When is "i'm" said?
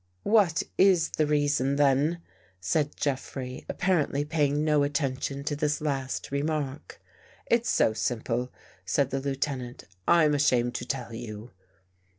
10.07-10.33